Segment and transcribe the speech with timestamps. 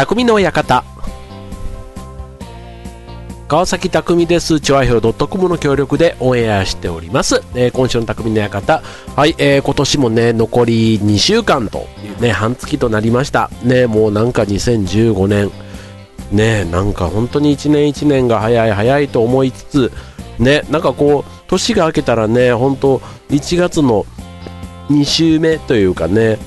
[0.00, 0.82] 匠の館。
[3.48, 4.58] 川崎匠です。
[4.58, 7.42] チョアヒョウ .com の協力でオンエアしております。
[7.54, 8.82] えー、今週の匠の館。
[9.14, 11.86] はい、えー、今年もね、残り2週間と
[12.18, 13.50] ね、半月となりました。
[13.62, 15.50] ね、もうなんか2015年。
[16.32, 19.92] ね、なんか本当に1年1年が早い早いと思いつつ、
[20.38, 24.06] ね、なんかこう、年が明けたらね、本当1月の
[24.88, 26.38] 2週目というかね、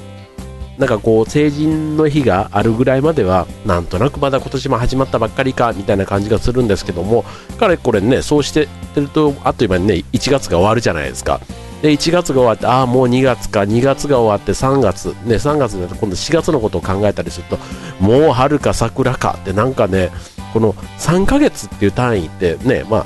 [0.77, 7.25] なんかこう成人の日があるぐらいまではなんとなくまだ今年も始まったばっかりかみたいな感じがするんですけども
[7.59, 11.39] 彼これねそうしてるとあっという間にね1月が終わるじゃないですか。
[11.83, 13.61] で1月が終わってああもう2月か。
[13.61, 15.09] 2月が終わって3月。
[15.25, 17.59] ね3月になると今度4月のことを考えたりすると
[17.99, 19.37] もう春か桜か。
[19.41, 20.09] ってなんかね
[20.53, 23.05] この3ヶ月っていう単位ってねま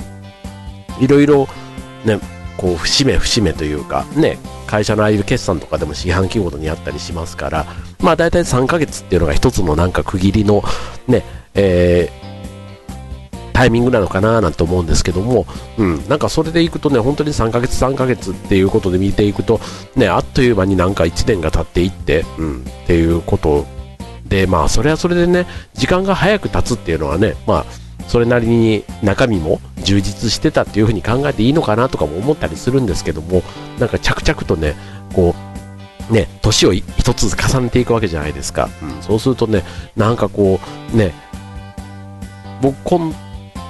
[1.00, 1.48] いろいろ
[2.04, 2.20] ね
[2.56, 7.66] こう節目節目というかね会社のああいう決算とかでも四半期ごとにあったりしますから、
[8.00, 10.62] まあ大体3ヶ月っていうのが一つのなんか区切りの
[11.08, 15.46] ね、えー、タイミングなのかななんて思うんですけども、
[15.78, 19.58] うん、なんかそれでいくとね、本当に3ヶ月3ヶ月っていうことで見ていくと、
[19.96, 23.66] ね、あっという間になんか1年が経っていって、うん、っていうこと
[24.26, 33.42] で、まあそれはそれでね、時間が早く経つっていうのはね、まあそれなりに中身も充実してたっていう風に考えていいのかなとかも思ったりするんですけども
[33.78, 34.74] なんか着々とね
[35.14, 35.34] こ
[36.10, 39.62] うね年を一つ重ねていくわけじゃないですか、うん、そうするとね
[39.96, 40.58] なんかこ
[40.92, 41.12] うね
[42.62, 42.76] 僕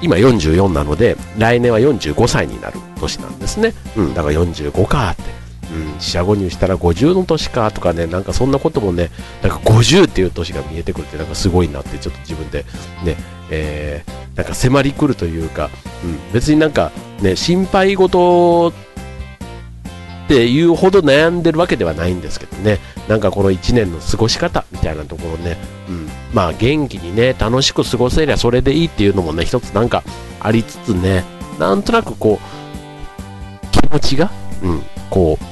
[0.01, 5.39] 今44なので来年は45歳になる年なんですね、うん、だから45かって。
[5.71, 9.11] うん、四捨五入したら50の年かとかね、なんかそんなこともね、
[9.43, 12.65] なんか50っていう年が見えてくるってなんかすごいなってちょっと自分で
[13.05, 13.17] ね、
[13.51, 15.71] えー、なんか迫り来るというか、
[16.05, 25.57] うん、別になんかね、心配事っていうほど悩んでるわけではないんですけどね、なんかこの1年の過ごし方みたいなところね、
[25.89, 30.03] うん、まあ元気にね、楽しく過ごせりゃそれでいいっていうのもね、一つなんか
[30.41, 31.25] ありつつね、
[31.59, 34.31] なんとなくこう、気持ちが、
[34.63, 35.45] うん、こう、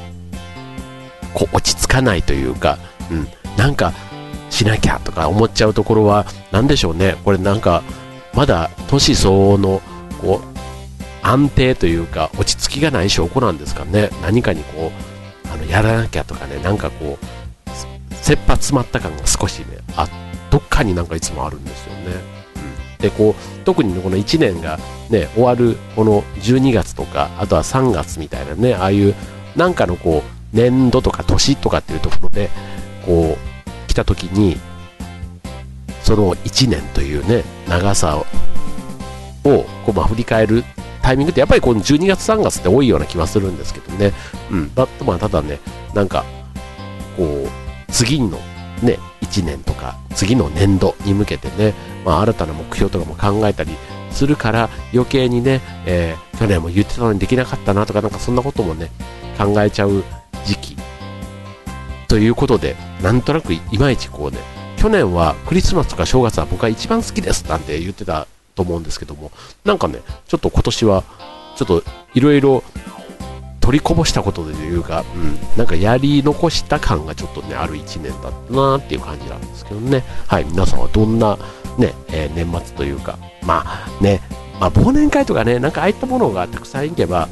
[1.35, 2.79] こう落ち着かないというか、
[3.11, 3.93] うん、なんか
[4.57, 7.83] しなきゃとか思っちゃうところは、何でしょうね、これなんか、
[8.33, 9.83] まだ年相応の、
[10.23, 10.57] こう、
[11.23, 14.11] 安定というか、落ち着きがない証拠なんですかね。
[14.23, 14.93] 何かにこ
[15.45, 17.27] う、あの、やらなきゃとかね、なんかこう、
[18.23, 20.09] 切羽詰まった感が少しね、あ、
[20.51, 22.01] どっかになんかいつもあるんですよね。
[22.57, 24.79] うん、で、こう、特にこの1年が
[25.11, 29.15] ね、終わる、この12月とか、あとは3月みたいなね、ああいう、
[29.55, 32.49] なんかのこう、年度とか年とかっていうところで、
[33.05, 33.56] こう、
[33.97, 34.57] た時に、
[36.03, 38.27] その1年というね、長さを、
[39.43, 40.65] こう、まあ、振り返る
[41.03, 44.13] タイミングってやっぱりこの12月3月って多いような気はするんですけどね。
[44.51, 44.75] うん。
[44.75, 45.59] だまあ、ただね、
[45.95, 46.25] なんか、
[47.17, 48.39] こう、次の
[48.83, 51.75] ね、1年とか、次の年度に向けてね、
[52.05, 53.73] まあ、新たな目標とかも考えたり
[54.11, 58.91] するから、余計にね、えー、去年も言ってたのにできなかったなとか、なんかそんなこともね、
[59.39, 60.05] 考えちゃう
[60.45, 60.76] 時期
[62.09, 64.39] ということで、なんとなくいまいちこうね、
[64.77, 69.31] 去年はクリスマスとか正月は僕は一番好きですなんて言ってたと思うんですけども、
[69.65, 71.05] なんかね、ちょっと今年は、
[71.57, 71.83] ちょっと
[72.15, 72.63] いろいろ
[73.67, 80.05] 取りこぼしたことというか、うん、なんかやり残した感がちょっとね、ある1年だったなっていう感じなんですけどね。
[80.29, 81.37] はい、皆さんはどんな
[81.77, 84.21] ね、えー、年末というか、まあね、
[84.61, 87.29] まあ忘年会とかね、なんかああいったものがたくさんいけば、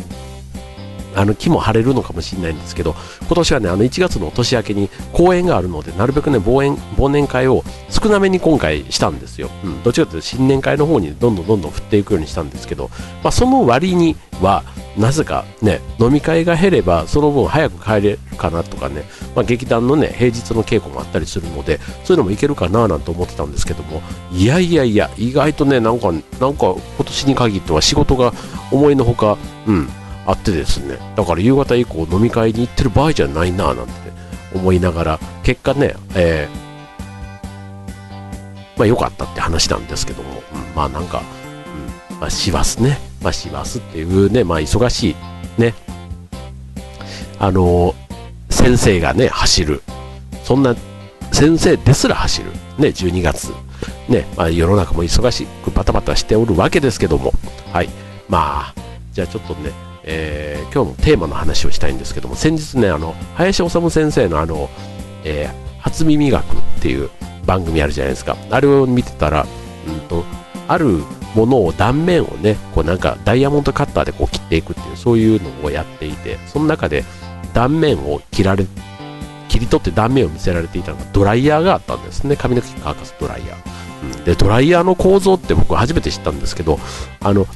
[1.14, 9.50] あの木も晴れるのかもしれないんですけど、今年はね、あの1月の年明けに公演があるので、なるべくね、忘年忘年会を少なめに今回したんですよ。
[9.64, 12.90] うん、どっちかというと新年会の方にどんどんどんどん振っていくようにしたんですけど、
[13.22, 14.64] まあ、その割には、
[14.96, 19.04] なぜかね、飲み会が減れば、その分早く帰れるかなとかね、
[19.34, 24.02] まあ、劇団のね、平日の稽古もあったりするので、そういうのもいけるかななんて思ってたんですけども、
[24.32, 28.32] いやいやいや、意外とね、なんか、なんか今年に限っては仕事が
[28.70, 29.36] 思いのほか、
[29.66, 29.88] うん、
[30.26, 33.92] あってですね、だから夕方以降飲み会に行ってる場合じゃないなぁなんて
[34.54, 36.64] 思いながら、結果ね、えー、
[38.78, 41.22] まあ良かったって話なんですけども、うん、まあなんか、
[42.12, 45.16] うん、まあ師走ね、まあ師走っていうね、まあ忙しい、
[45.60, 45.74] ね、
[47.38, 49.82] あのー、先生がね、走る、
[50.42, 50.74] そんな
[51.32, 53.52] 先生ですら走る、ね、12月、
[54.08, 57.32] ね、まあ世の中も忙しくバタバタしておるわけですけども、
[57.72, 57.90] はい、
[58.28, 58.74] まあ、
[59.12, 59.70] じゃあちょっとね、
[60.04, 64.68] えー、今日のテーマの話をしたいんですけども、先日ね、あの、林修先生のあの、
[65.24, 66.46] えー、初耳学っ
[66.80, 67.10] ていう
[67.46, 68.36] 番組あるじゃないですか。
[68.50, 69.46] あれを見てたら、
[69.88, 70.24] うんと、
[70.68, 71.02] ある
[71.34, 77.04] ものを断面をね、こうなんかダイヤモンドカッターでこう切っていくっていう、そういうのをやっていて、その中で
[77.52, 78.66] 断面を切られ、
[79.48, 82.36] 切り取って断面を見せられていたのがドライヤーがあったんですね。
[82.36, 84.18] 髪の毛乾かすドライヤー。
[84.18, 86.78] うん、で、ドライヤーの構造って僕初めて知ったんですけど、
[87.20, 87.46] あの、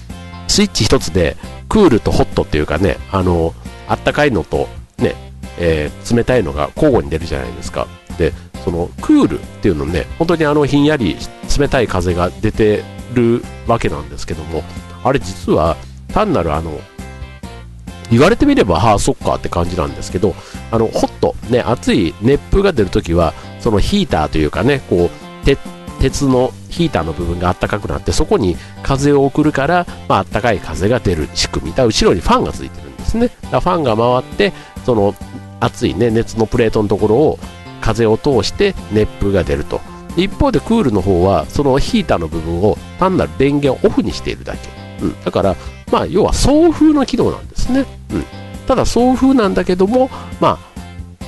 [0.49, 1.37] スイッチ一つで、
[1.69, 3.55] クールとホットっていうかね、あの、
[3.89, 4.69] あったかいのと、
[4.99, 5.15] ね、
[5.59, 7.87] えー、冷たいのが交互に出るじゃないですか。
[8.19, 8.33] で、
[8.65, 11.17] そのクールっていうのね、本当にあのひんやり
[11.59, 12.83] 冷たい風が出て
[13.15, 14.63] るわけなんですけども、
[15.05, 15.77] あれ実は
[16.13, 16.79] 単なるあの、
[18.11, 20.35] 言われてみれば、はあ、そっかって感じなんですけど、
[20.71, 25.59] あの、ホット、ね、熱い熱風が出るときは、そのヒーターというかね、こう、鉄
[26.01, 31.75] 鉄のヒーターの部分が暖かくなって、そこに風を送るから、まあ、暖かい風が出る仕組み。
[31.75, 33.31] だ後ろにファンがついてるんですね。
[33.51, 34.53] だファンが回って、
[34.85, 35.15] その
[35.61, 37.39] 熱いね、熱のプレートのところを
[37.81, 39.81] 風を通して熱風が出ると。
[40.17, 44.69] 一方でクールの方は、そのヒーターの部分を単なる電源をオフにしているだけ。
[45.01, 45.57] うん、だから、
[45.93, 47.85] まあ、要は送風の機能なんですね。
[48.13, 48.25] うん、
[48.67, 50.11] ただ送風なんだけども、
[50.41, 50.68] まあ、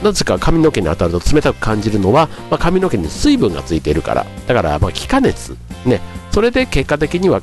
[0.03, 4.27] なぜか髪の毛に当たると冷たく感じるのは、まあ、髪の毛に水分がついているから。
[4.47, 5.57] だから、まあ、気化熱。
[5.85, 6.01] ね。
[6.31, 7.43] それで結果的には、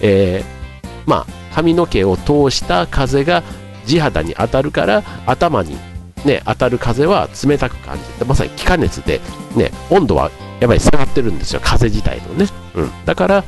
[0.00, 3.42] えー、まあ、髪の毛を通した風が
[3.84, 5.76] 地肌に当たるから、頭に
[6.24, 9.20] ね、当たる風は冷たく感じて、まさに気化熱で、
[9.56, 12.46] ね、温度はやっぱり下がってるんですよ、風自体のね。
[12.74, 12.90] うん。
[13.04, 13.44] だから、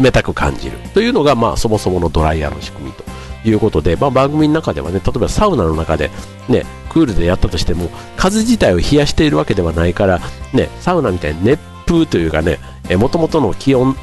[0.00, 3.04] 冷たく感じるというのが、まあ、そもそものドライヤーの仕組みと
[3.44, 6.10] いうことで、まあ、番組の中ではね、例えばサウナの中で、
[6.48, 10.20] ね、クールでやったとしても、風自体を冷やしているわけではないから、
[10.52, 12.58] ね、サウナみたいに熱風というかね、
[12.96, 13.96] もともとの気温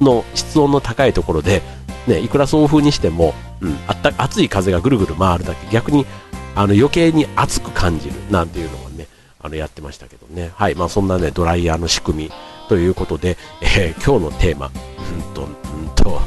[0.00, 1.62] の室温の高いところで、
[2.06, 6.06] ね、いくら送風にしても、うん、あった熱い風がぐるぐる回るだけ、逆に
[6.54, 9.06] あの余計に熱く感じるなんていうのをね、
[9.40, 10.50] あのやってましたけどね。
[10.54, 12.32] はい、まあそんなね、ドライヤーの仕組み
[12.68, 16.20] ということで、えー、今日のテーマ、うんと、うんと、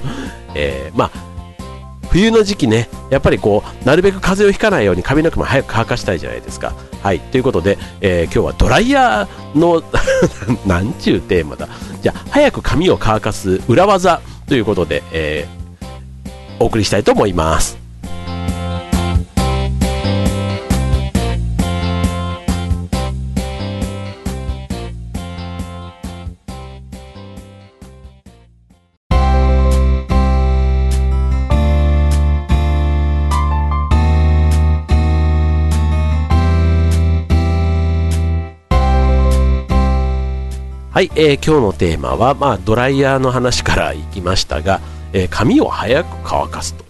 [0.55, 1.32] えー、まあ、
[2.11, 6.73] 冬の時期ね、やっぱりこう、なるべく風邪をひかないように髪の毛も早く乾かしたいじゃないですか。
[7.01, 9.83] はい、ということで、えー、今日はドライヤーの
[10.65, 11.67] なんちゅうテーマだ。
[12.01, 17.82] じゃあ、早く髪を乾かす裏技ということで、えー、お送りしたいと思います。
[41.15, 44.81] えー、今日のテーマは、まあ、ドライヤーの話からいきましたが、
[45.13, 46.85] えー、髪を早く乾かすと。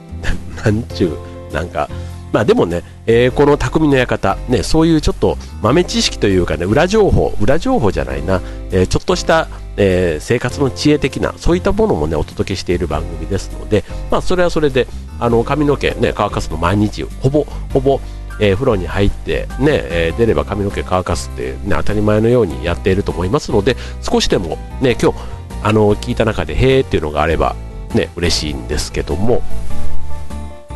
[0.64, 1.18] なんちゅ
[1.50, 1.88] う、なんか、
[2.32, 14.86] まあでもね、えー、この匠の館、ね、そういうちょっと豆知識というかね、裏情報、裏情報じゃないな、えー、ちょっとした、えー、生活の知恵的な、そういったものもね、お届けしている番組ですので、まあそれはそれで、
[15.20, 18.00] あの、髪の毛ね、乾かすの毎日、ほぼ、ほぼ、
[18.44, 25.18] えー、風呂に入ってね、えー、出れば髪の毛乾かすって、ね、当たり前のようにやっていると思いますので少しでもね今日
[25.62, 27.54] あの聞いた中でへーっていうのがあれば
[27.94, 29.42] ね嬉しいんですけども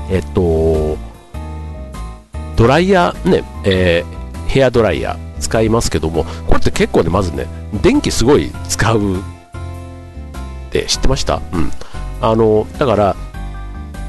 [0.08, 0.96] えっと
[2.54, 7.48] ドライヤーね、えー、ヘアドライヤー使いますけどもこれって結構ねまずね
[7.82, 9.22] 電気すごい使うっ
[10.70, 11.42] て知ってました？
[11.52, 11.72] うん。
[12.20, 13.16] あのだから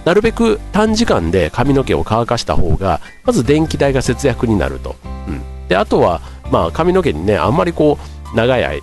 [0.07, 4.95] なるべく短時間で髪の毛を乾かした方が、まず電気代が節約になると。
[5.27, 7.99] うん、であとは、まあ、髪の毛にね、あんまりこ
[8.33, 8.81] う、長い間、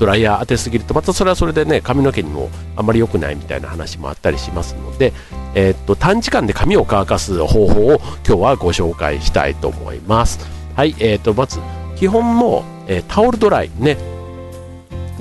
[0.00, 5.12] ドライヤー当てすぎると、またそれはそれでね、髪の毛にもあんまり良くないみたいな話もあったりしますので、
[5.54, 10.40] えー、っと、短時間で髪を乾かす方法を今日はご紹介したいと思います。
[10.74, 11.60] はい、えー、っと、まず、
[11.94, 13.96] 基本の、えー、タオルドライ、ね、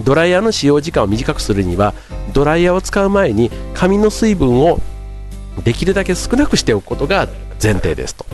[0.04, 1.94] ドライヤーの使用時間を短くするには、
[2.34, 4.80] ドライヤーを使う前に髪の水分を
[5.64, 7.28] できるだけ少なくしておくことが
[7.62, 8.26] 前提ですと。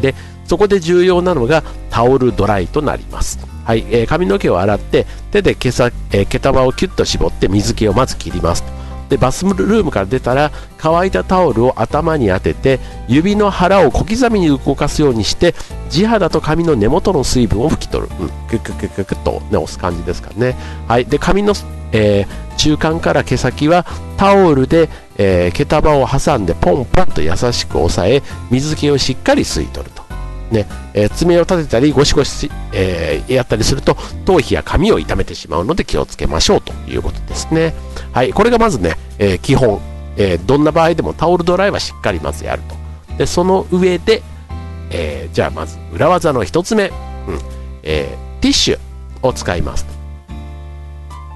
[0.00, 0.14] で
[0.46, 3.38] そこで重要なのがタオルドライとなります。
[3.64, 8.64] はい、えー、髪の毛を洗って手で毛さ、えー、毛束をキュッと絞って水気をまず切ります
[9.08, 15.54] でバスルームから出たら乾いたタオルを頭に当てて指の腹を小刻みに動かすようにして
[15.90, 20.56] 地肌と髪の根元の水分を拭き取る、うん、クッククッククッと、ね、押す感じですかね。
[20.88, 21.52] はいで髪の、
[21.92, 23.84] えー、中間から毛先は
[24.16, 30.02] タオルで、えー、毛束を挟んでポンポンと優しく押さえ水気をしっかり吸い取ると、
[30.50, 37.74] ねえー、爪を立てたりゴシゴシ、え、やったりすると頭皮や髪を傷めてしまうので気をつけましょうということですね。
[38.12, 39.80] はいこれがまずね、え基本、
[40.16, 43.16] えどんな場合でもタオルドライはしっかりまずやると。
[43.16, 44.22] でその上で、
[44.90, 46.92] えじゃあまず裏技の1つ目、うん。
[47.82, 48.78] えティッシュ
[49.22, 49.91] を使います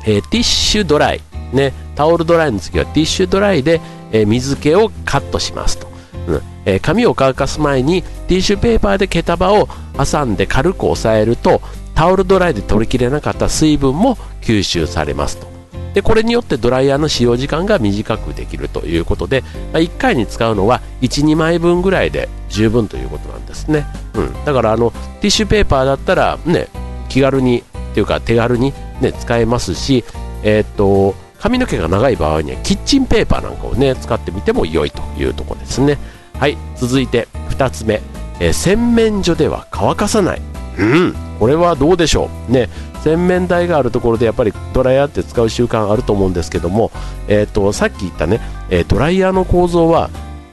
[0.07, 1.21] えティッシュドライ。
[1.53, 3.81] ね、タオルドライの次はティッシュドライで、
[4.13, 5.89] えー、水気をカットしますと、
[6.27, 6.43] うん。
[6.65, 11.61] えー、髪を乾かす前にティッシュペーパーで毛束を挟んで軽く押さえると
[11.95, 15.57] タオルドライで取りきれなかった水分も吸収されますと。
[15.95, 19.41] でこれによってドライヤーの使用時間が短くできるということで、
[19.73, 26.69] まあ、1回に使うのは12枚分ぐらいで十分ということなんですね、うん、だからあのティッシュペーパーだったらね
[27.09, 27.65] 気軽に
[27.97, 30.05] ていうか手軽に、ね、使えますし、
[30.43, 35.99] えー、っと髪の毛が長い場合にはキッチンペーパーなんかをね使ってみても良いというところですね。
[36.35, 38.03] はい続いて2つ目、
[38.39, 40.43] えー、洗面所では乾かさない。
[40.79, 42.53] うんこれはどうでしょう。
[42.53, 42.69] ね
[43.03, 46.91] 洗面台があるところでやっぱりドライヤーって使う習慣あると思うんですけども、
[47.29, 50.11] えーと、さっき言ったね、えー、ドライヤーの構造は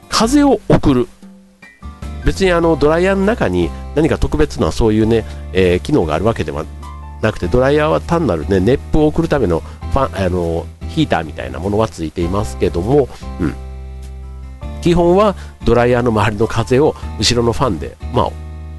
[0.08, 1.08] 風を送る。
[2.24, 6.64] 別にあのドライヤーの中に何か特別なそういうね、えー、機能があるわけでは
[7.24, 13.08] なくてドライヤーは単なる、ね、熱風を送るためのファンあのヒーターみたいなものはついていますけども、
[13.40, 13.54] うん、
[14.82, 18.30] 基本はドライヤーの周りの風を後ろのファンで、まあ、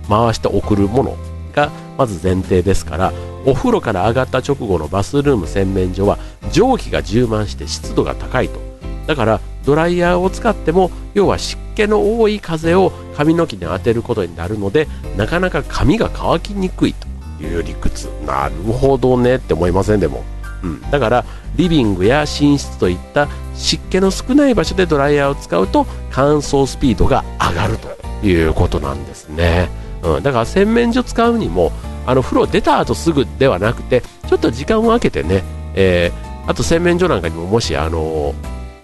[0.08, 1.18] 回して送るもの
[1.54, 3.14] がまず前提ですから
[3.46, 6.18] お風呂から上がった直後のバスルーム洗面所は
[6.52, 8.60] 蒸気が充満して湿度が高いと。
[9.08, 17.15] だからドライヤーを使っても要は湿気の多い風を髪の毛に当てることになるのでなかなか髪が乾きにくいと。
[17.40, 18.10] いう理屈。
[18.26, 20.00] なるほどねって思いません？
[20.00, 20.24] でも、
[20.64, 21.26] うん、だから
[21.56, 29.70] リビングや寝室といった湿気の少ない場所でドライヤーを使うと乾燥スピードが上がるということなんですね。
[30.04, 31.72] うん、だから洗面所使うにも
[32.06, 38.36] あの風呂出た後すぐではなくてちょっと時間を空けてね、えー、あと洗面所なんかにももしあのー、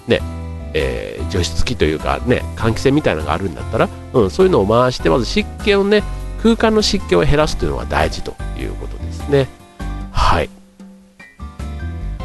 [0.08, 0.22] ね
[0.74, 6.01] えー、除湿機というかね換気扇みたいなのがあるんだったら、うん、そういうのを回してまず湿気をね
[6.41, 9.48] 空間の湿気を減らすというのが大事ということですね。
[10.12, 10.50] はい。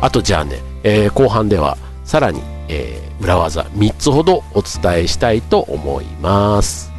[0.01, 6.96] あとじゃあね、えー、後半ではさらに、えー、裏技3つほどお伝えしたいと思います。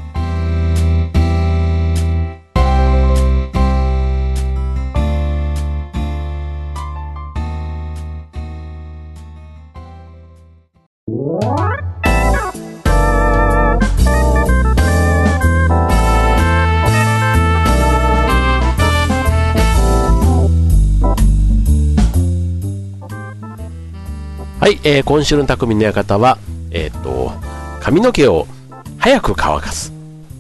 [24.68, 26.38] はい、えー、今週の匠の館は、
[26.72, 27.32] えっ、と、
[27.80, 28.48] 髪の毛を
[28.98, 29.94] 早く乾かす。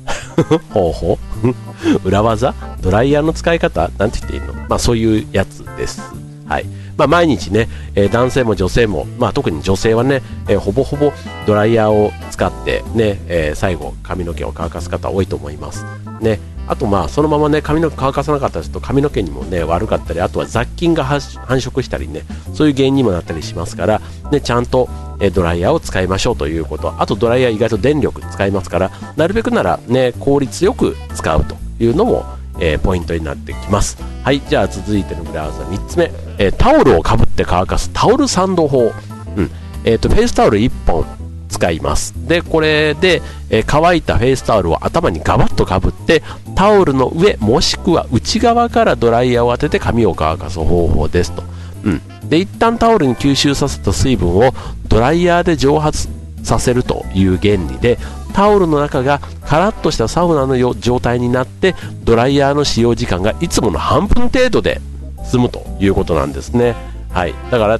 [0.73, 1.17] 方法？
[2.03, 2.53] 裏技？
[2.81, 3.89] ドライヤーの使い方？
[3.97, 4.53] なんて言っていいの？
[4.67, 6.01] まあそういうやつです。
[6.45, 6.65] はい。
[6.97, 11.13] まあ毎日ね、えー、男性も女性も、まあ特に女性はね、えー、ほぼほぼ
[11.45, 15.85] ドライヤーを使ってね、えー、最後髪の毛を乾かす方多いと思います。
[16.19, 16.41] ね。
[16.67, 24.89] あとまあそのままね髪の毛乾かさなかったりすると髪の毛にもね悪かったりあとは雑菌が繁殖したりねそういう原因にもなったりしますから、ね、ちゃんと
[25.33, 26.93] ドライヤーを使いましょうということ。
[27.01, 32.25] あとドライヤー意外と電力使いますからなるべくならね効率よく使うというのも、
[32.59, 33.97] え、ポイントになってきます。
[34.23, 38.91] はいじゃあ続いての裏ワザ3つ目、え、タオルをかぶって乾かすタオルサンド法、
[39.35, 39.51] うん。
[39.83, 41.26] えーと、とフェイスタオル1本。
[41.57, 42.13] 使います。
[42.27, 46.21] でこれで、えー、乾いたフェイスタオルを頭にガバッとかぶって
[46.55, 51.43] タオルの上もしくは内側からドライヤーを当てて髪を乾かす方法ですと、
[51.83, 54.53] うん、で一旦タオルに吸収させた水分を
[54.87, 56.07] ドライヤーで蒸発
[56.43, 57.97] させるという原理で
[58.33, 61.73] タオルの中がカラッとしたサウナの状態になって
[62.03, 64.79] ドライヤーの使用時間がいつもの半分程度で
[65.25, 66.75] 済むということなんですね。
[67.11, 67.33] はい。
[67.49, 67.79] だから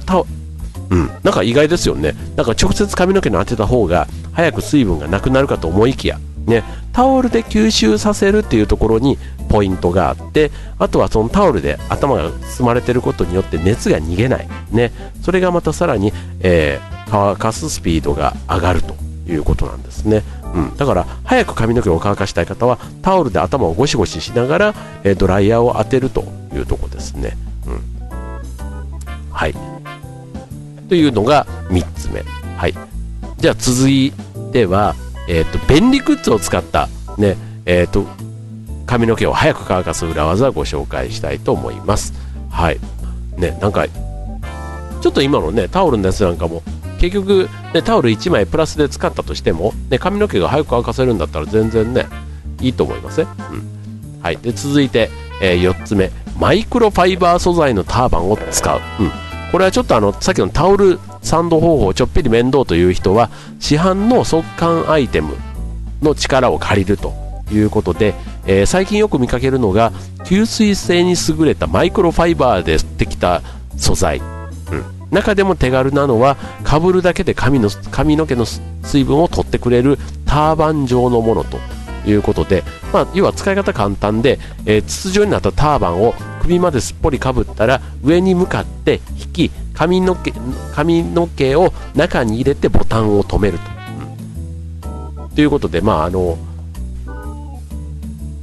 [0.90, 2.14] うん、なんか意外ですよね。
[2.36, 9.18] なんか直接髪の毛に当てた方が早く水分がなくなるかと思いきや、ね、タオルで吸収させるっていうところに
[9.48, 14.92] ポイントがあってあとはそのタオルで頭が包まれてることによって熱が逃げない、ね、
[15.22, 18.96] それがまたさらに、えー、乾かすスピードが上がると
[19.30, 20.22] いうことなんですね、
[20.54, 27.98] うん、だから早く髪の毛を乾かしたい方はタオルで頭をゴシゴシしながら、えー、ドライヤーを当てるというとこですね、うん、
[29.30, 29.77] はい。
[30.88, 32.22] というのが3つ目
[32.56, 32.74] はい
[33.38, 34.12] じゃあ続い
[34.52, 34.94] ては
[35.28, 38.06] えっ、ー、と、便利グッズを使った、ね、えっ、ー、と、
[38.86, 42.14] 髪の毛を早く乾かす裏技をご紹介したいと思います。
[42.50, 42.80] はい。
[43.36, 46.62] ね、なんか、ちょっと今のね、タオルのやつなんかも、
[46.98, 52.06] 結局、ね、タオル1枚プラスで使ったとしても、ね、髪の毛が早く乾かせるんだったら全然ね、
[52.62, 53.26] いいと思いますね。
[53.52, 53.56] う
[54.18, 54.22] ん。
[54.22, 54.38] はい。
[54.38, 55.10] で、続いて、
[55.42, 58.80] えー、4つ目、マイクロファイバー素材のターバンを使う。
[59.00, 59.27] うん。
[59.50, 65.36] これはちょっとあの、さっきのタオルサンド方法ちょっぴり面倒という人は市販の速乾アイテム
[66.02, 67.12] の力を借りると
[67.50, 68.14] いうことで、
[68.46, 69.92] えー、最近よく見かけるのが
[70.24, 73.42] 吸水性に優れたマイクロファイバーでできた
[73.76, 81.58] 素材、うん、中でも手軽なのはかぶるだけで髪の髪の毛の水分を取ってくれるターバン状のものと。
[82.06, 90.32] いうことで、まあ、要は使い方簡単で、えー、筒状になったターバンを首まですっぽりかぶったら上に向かって引き髪の毛
[90.74, 93.64] 髪の毛を中に入れてボタンを止めると。
[95.30, 96.38] うん、いうことで、まああの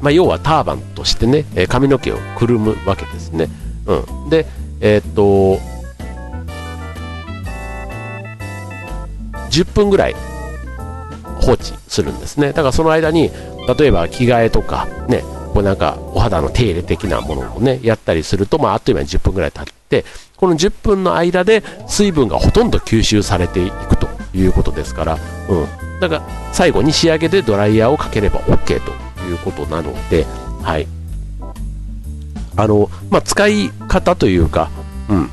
[0.01, 3.49] まあ、要はターバンとしてね、髪の毛をくるむわけですね。
[3.87, 4.45] うん、で、
[4.79, 5.59] えー、っと、
[9.49, 10.15] 10分ぐらい
[11.45, 12.47] 放置するんですね。
[12.47, 13.31] だからその間に、
[13.77, 15.23] 例えば着替えとか、ね、
[15.53, 20.03] こうなんかお肌の手入れ的なものをね、やったりすると、まあ、あっという間に10分ぐらい経って、
[20.35, 25.17] この10分の間で水分がほとんど吸収されていくということですから、
[25.49, 25.99] うん。
[25.99, 26.21] だから
[26.51, 28.91] 最後に仕上げでドライヤーをかければ OK と
[29.23, 30.25] いうことなので、
[30.61, 30.87] はい。
[32.57, 34.69] あの、まあ、使い方というか、
[35.09, 35.29] うん。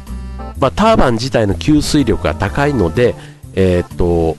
[0.61, 3.14] まあ、ターバン自体の吸水力が高いので、
[3.54, 4.37] えー、っと、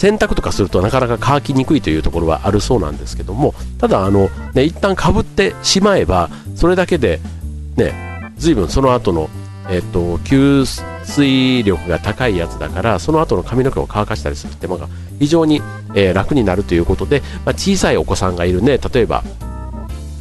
[0.00, 7.20] 洗濯とかするとなかなか乾きにくいというところはあるそうなんですけども、ただ、あの、ね、一旦かぶってしまえば、それだけで、
[7.76, 9.28] ね、随分その後の、
[9.68, 14.88] えっと、吸水力が高いやつだから、その後の髪の毛を乾かしたりする手間が
[15.18, 15.60] 非常に、
[15.94, 19.22] えー、楽になるということで、まあ、小さいお子さんがいるね、例えば、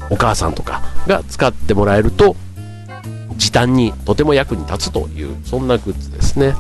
[0.09, 2.35] お母さんとかが使ってもらえると、
[3.37, 6.53] 時短にとても役に立つという、そんなグッズですね。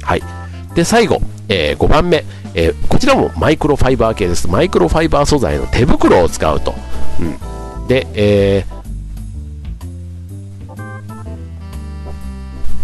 [0.00, 0.45] はい。
[0.76, 4.46] で、最後、えー、5番目、えー、こちらもマイクロファイバー系です。
[4.46, 6.74] マイクロファイバー素材の手袋を使うと。
[7.18, 8.76] うん、で、えー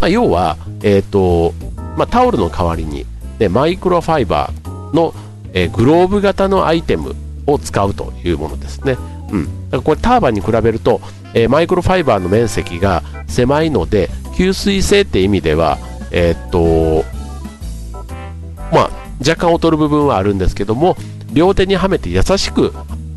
[0.00, 1.54] まあ、要は、えーと
[1.96, 3.06] まあ、タオルの代わりに、
[3.38, 5.14] ね、マイクロファイバーの、
[5.52, 7.14] えー、グローブ型のアイテム
[7.46, 8.96] を使うというものですね。
[9.30, 11.00] うん、だからこれターバンに比べると、
[11.34, 15.78] えー、マイクロファイバーの面積が狭いので吸水性って意味では、
[16.10, 17.04] えー、っと
[18.72, 20.96] まあ、若干劣る部分はあるんですけども
[21.32, 22.72] 両手にはめて優しく、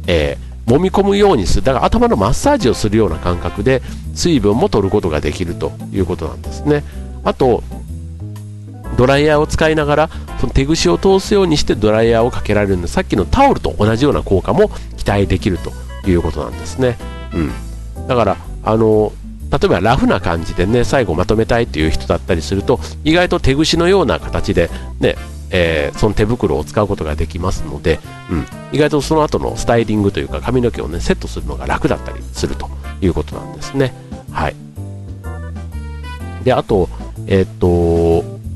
[0.07, 1.63] えー、揉み込むようにする。
[1.63, 3.81] だから頭のマッサージをするような感覚で
[4.13, 6.83] 水分も取ることができるということなんですね。
[7.24, 7.63] あと
[8.98, 15.72] ドライヤーを使いながらその手ぐしを通すようにしてドライヤーをかけられるのでさっきのタオルと同じような効果も期待できると
[16.09, 16.98] いうことなんですね、
[17.33, 19.11] うん、だからあの
[19.51, 25.15] 例えばラフな感じでね最後まとめたいという人だったりすると意外と手ぐしのような形でね
[25.51, 32.70] えー、その手袋を使うことができますので、うん、意外とその後のスタイリングというか髪の毛をねセットするのが楽だったりすると
[33.01, 33.94] いうことなんですね。
[34.31, 34.55] はい。
[36.44, 36.90] であと
[37.27, 37.68] えー、っと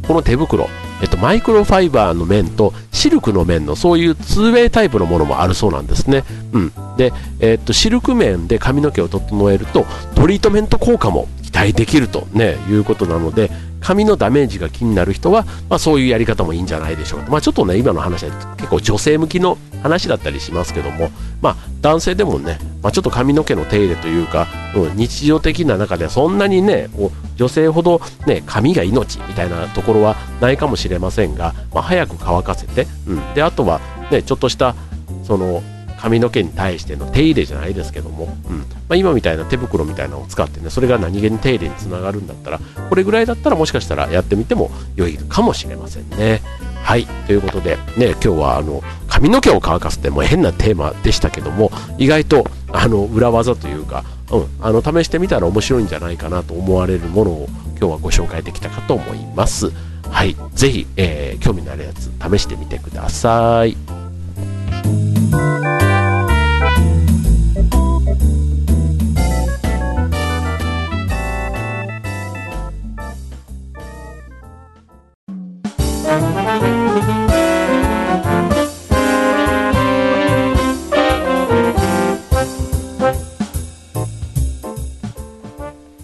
[0.07, 0.67] この手袋
[1.01, 6.23] えっと、マイクロファイバーの面とシルクの面のそういう 2way タイプのものもあるそうなんですね。
[6.51, 21.09] うん、で、えっと、シルク面で髪の毛を整えるとトリートメント効果も期待できると、ね、いうことなので、髪のダメージが気になる人は、まあ、そういうやり方もいいんじゃないでしょうか、まあ、ちょっとね今の話は結構女性向きの話だったりしますけども、
[21.41, 26.89] まあ、男性でもね、まあ、ちょっと髪の毛の手入れというか、うん、日常的な中でそんなにね
[27.35, 33.79] 女性ほど、ね、髪が命みたいなところはないかもしれませんが、まあ、早く乾かせて、うん、であとは、
[34.11, 34.75] ね、ちょっとした
[35.23, 35.63] その
[35.99, 38.59] 髪の毛に対しての手入れじゃないですけども、うん。
[38.59, 42.59] まあ、今みたいな手袋みたいなのを使ってねそれが何気に手入れにつながるんだったら
[42.89, 46.41] これぐらいだったらもしかしたらやってみても良いかもしれませんね。
[46.81, 47.05] はい。
[47.27, 59.71] ということでね今日はあの髪の毛を乾かすってもう変なテーマでしたけども意外とあの裏技というか、うん、あの試してみたら面白いんじゃないかなと思われるものを今日はご紹介できたかと思います。
[60.09, 63.77] はい、ぜひ、えー、興味のあるやつ試してみてください。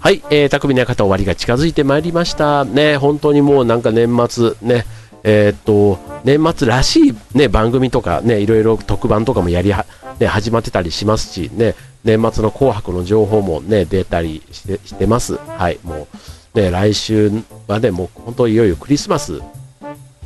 [0.05, 2.63] はい、えー、匠の館終わりが近づいてまいりました。
[2.63, 4.85] ね、本当にもうなんか年末ね、
[5.23, 9.87] えー、っと、年末らしいね、番組とかね、いろいろ特番とかもやりは、
[10.19, 11.73] ね、始まってたりしますし、ね、
[12.03, 15.37] 年末の紅白の情報もね、出たりしてしてます。
[15.37, 16.07] はい、も
[16.53, 17.31] う、ね、来週
[17.67, 19.41] はね、もう本当いよいよクリスマス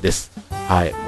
[0.02, 0.32] です。
[0.68, 1.00] はい、も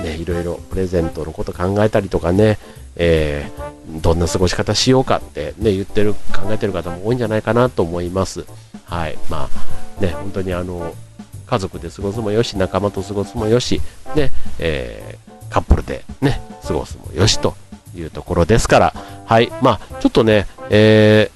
[0.00, 2.58] う、ね、いろいろプレゼントのこと考えたりとかね、
[2.96, 8.44] えー、どんな過ごし方しようかってね、言ってる、考えてる方も多いんじゃないかなと思います。
[8.84, 9.18] はい。
[9.28, 9.48] ま
[9.98, 10.94] あ、ね、本当にあの、
[11.46, 13.80] 家族で過ごすもよし、仲間と過ごすもよし、
[14.14, 17.54] ね、えー、カップルでね、過ごすもよしと
[17.94, 18.94] いうところですから、
[19.26, 19.50] はい。
[19.62, 21.30] まあ、ちょっとね、え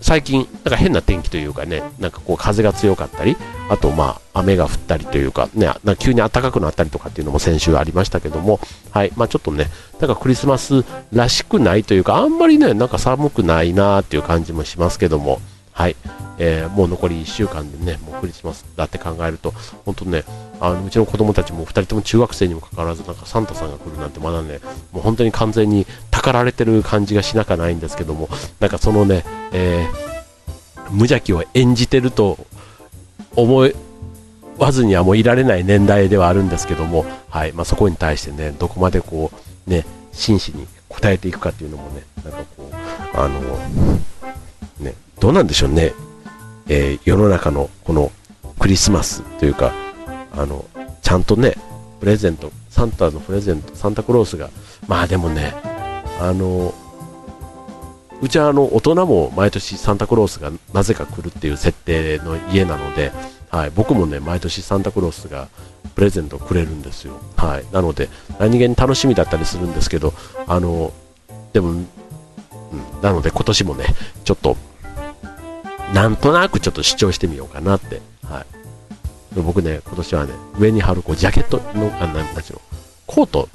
[0.00, 3.36] 最近、なんか変な天気というかね、なんかこう風が強かったり、
[3.68, 9.66] あとまあ雨が降ったりというか、ね、な急に暖かくなったりとかっていうのも先週ありましたけども、はい、まあちょっとね、
[10.00, 15.40] なんかクリスマスらしくないというか、あんまりね、なんか寒くないなーっていう感じもしますけども、
[15.72, 15.96] はい、
[16.38, 19.52] えー、もう残り1週間でね、もうクリスマスだって考えると、
[19.84, 20.24] 本当ね、
[20.60, 24.60] あのうちの子供たちも2人とも中学生にもかかわらず、なんかサンタさんが来るなんてまだね、
[24.92, 28.28] もう本当に完全にたかられてる感じがしなかないんですけども、
[28.60, 32.38] なんかそのね、えー、無邪気を演じてると
[33.36, 33.70] 思
[34.58, 39.30] わずにはもういられない年代ではあるんですけども、はいまあ、そこに対してね、どこまでこ
[39.66, 43.40] う、ね、真摯に応えていくかっていうのもね、なんかこう、あの、
[44.80, 45.92] ね、どうなんでしょうね、
[46.68, 48.10] えー、世の中のこの
[48.58, 49.72] クリスマスというか、
[50.38, 50.64] あの、
[51.02, 51.54] ちゃんとね、
[52.00, 54.50] プレゼント、サンタのプレゼント、サンタクロースが、
[54.86, 55.54] まあでもね、
[56.20, 56.72] あの、
[58.20, 63.12] うちはあの大人も毎年サンタクロースがなぜか来るっていう設定の家なので、
[63.50, 65.48] はい、僕もね毎年サンタクロースが
[65.94, 70.14] プレゼントをくれるんですよ、はい、なので何気に楽しみだったりするんですけど
[70.48, 70.92] あの
[71.52, 71.86] でも、うん、
[73.02, 73.84] なので今年もね
[74.24, 74.56] ちょっと
[75.94, 78.46] なんとなくちょっと主張してみようかなって、はい、
[79.42, 82.60] 僕ね今年はね上に貼るこうジャケットのあなんなんうの
[83.06, 83.48] コート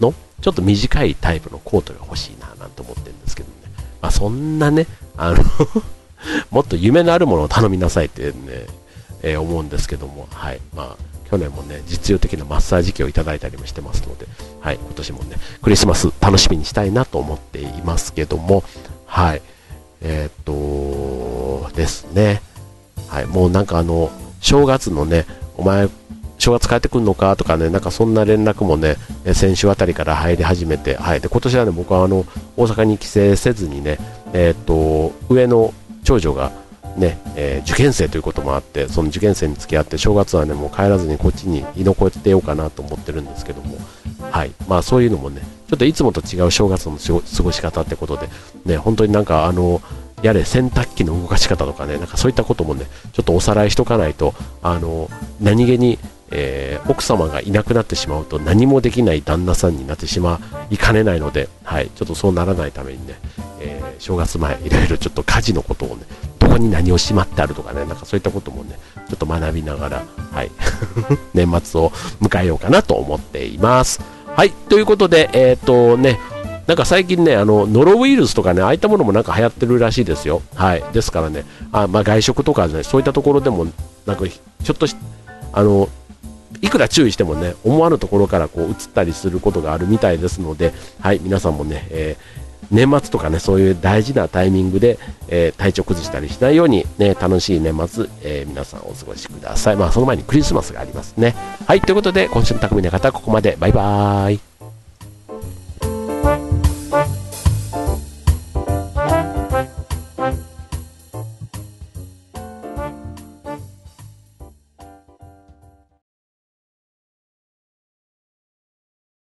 [0.00, 3.54] のちょっと短いタイプのコートが欲しいななんて思ってるんですけどね、
[4.02, 5.38] まあ、そんなねあの
[6.50, 8.34] もっと夢のあるものを頼みなさいってね、
[9.22, 10.60] えー、思うんですけども、はい。
[10.74, 14.26] まあ、去年もね実用的なマッサージ機をいただいたりもしてますので、
[14.60, 18.64] はい、今年もねクリスマス楽しみにしたいなと思っていますけども、
[19.06, 19.42] はい。
[20.00, 22.42] えー、っとですね、
[23.08, 24.10] はい、もうなんかあの
[24.44, 25.24] 正月のね
[25.56, 25.88] お前
[26.36, 28.96] 正月帰ってくるのかとかね、なんかそんな連絡もね、
[29.32, 32.26] 先週あたりから入り始めて、はい、で今年はね、僕はあの
[32.56, 33.98] 大阪に帰省せずにね、
[34.34, 36.52] えー、っと上の長女が
[36.96, 43.78] ね、えー、受験生ということもあって、その受験生に付き合って、正月はね、もう帰らずにこっちに居残ってようかなと思ってるんですけども、
[44.30, 48.28] はい、まあそういうのもね、ちょっといつもと違う正月の過ごし方ってことで、
[48.66, 49.80] ね、本当になんかあの、
[50.24, 54.32] やれ洗濯機の動かし方とかね、なんかそういったこともね、ちょっとおさらいしとかないと、
[54.62, 55.98] あの、何気に、
[56.30, 63.14] えー、奥様がいなくなってしまうと何もできない旦那さんになってしまいかねないので、はい、ちょっとそうならないためにね、
[63.60, 66.04] えー、正月前、いろいろ ちょっと家事のことをね、
[66.38, 70.50] どこに何をしまってあるとかね、なんかそういったこともね、ちょっと学びながら、はい、
[71.34, 71.90] 年末を
[72.22, 74.00] 迎えようかなと思っています。
[74.34, 76.18] はい、ということで、えっ、ー、とね、
[76.66, 80.42] なんか最近ね、あのノロウイルスとかね、ああいったものもなんか流行ってるらしいですよ。
[80.54, 80.84] はい。
[80.92, 83.66] ですからね、あまあ、外食とかね、そういったところでも、
[84.06, 84.86] なんか、ちょっと
[85.52, 85.88] あの、
[86.62, 94.98] いくら注意してもね、思わぬところからこう移ったりすることがあるみたいですので、はい、皆さんもね、えー年末とかね、そういう大事なタイミングで、
[95.28, 99.76] えー、体調崩したりしないように、ね、楽しい年末、えー、皆さんお過ごしください。
[99.76, 101.34] まあ、その前にクリスマスがありますね。
[101.66, 103.56] はい、ということで、今週の匠の方は、ここまで。
[103.58, 104.53] バイバーイ。